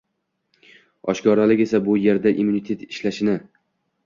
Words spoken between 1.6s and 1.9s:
esa